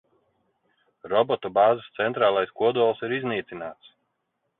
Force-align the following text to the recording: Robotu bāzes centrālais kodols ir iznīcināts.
Robotu 1.11 1.51
bāzes 1.57 1.89
centrālais 1.99 2.53
kodols 2.61 3.05
ir 3.09 3.15
iznīcināts. 3.19 3.93